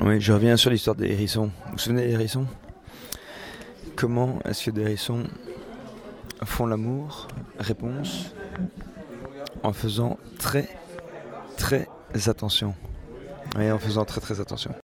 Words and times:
Oui, 0.00 0.20
je 0.20 0.32
reviens 0.32 0.56
sur 0.56 0.70
l'histoire 0.70 0.96
des 0.96 1.10
hérissons. 1.10 1.50
Vous 1.66 1.72
vous 1.72 1.78
souvenez 1.78 2.06
des 2.06 2.12
hérissons? 2.12 2.46
Comment 3.94 4.38
est-ce 4.44 4.64
que 4.64 4.70
des 4.70 4.80
hérissons 4.80 5.24
font 6.44 6.66
l'amour? 6.66 7.28
Réponse 7.58 8.32
en 9.62 9.72
faisant 9.72 10.18
très 10.38 10.68
très 11.56 11.86
attention. 12.26 12.74
Oui, 13.56 13.70
en 13.70 13.78
faisant 13.78 14.04
très 14.04 14.20
très 14.20 14.40
attention. 14.40 14.74